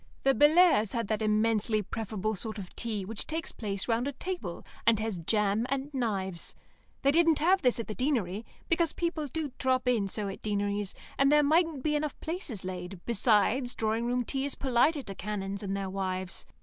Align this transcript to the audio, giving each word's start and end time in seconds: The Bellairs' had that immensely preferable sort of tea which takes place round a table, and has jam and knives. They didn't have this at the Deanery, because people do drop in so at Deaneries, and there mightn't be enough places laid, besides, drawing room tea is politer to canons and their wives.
The 0.23 0.33
Bellairs' 0.33 0.93
had 0.93 1.05
that 1.09 1.21
immensely 1.21 1.83
preferable 1.83 2.33
sort 2.33 2.57
of 2.57 2.75
tea 2.75 3.05
which 3.05 3.27
takes 3.27 3.51
place 3.51 3.87
round 3.87 4.07
a 4.07 4.11
table, 4.13 4.65
and 4.87 4.97
has 4.99 5.19
jam 5.19 5.67
and 5.69 5.93
knives. 5.93 6.55
They 7.03 7.11
didn't 7.11 7.37
have 7.37 7.61
this 7.61 7.79
at 7.79 7.85
the 7.85 7.93
Deanery, 7.93 8.43
because 8.67 8.93
people 8.93 9.27
do 9.27 9.51
drop 9.59 9.87
in 9.87 10.07
so 10.07 10.27
at 10.27 10.41
Deaneries, 10.41 10.95
and 11.19 11.31
there 11.31 11.43
mightn't 11.43 11.83
be 11.83 11.95
enough 11.95 12.19
places 12.19 12.65
laid, 12.65 12.99
besides, 13.05 13.75
drawing 13.75 14.07
room 14.07 14.25
tea 14.25 14.43
is 14.45 14.55
politer 14.55 15.03
to 15.03 15.13
canons 15.13 15.61
and 15.61 15.77
their 15.77 15.87
wives. 15.87 16.47